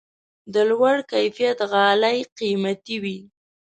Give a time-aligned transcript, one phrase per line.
[0.53, 3.19] د لوړ کیفیت غالۍ قیمتي وي.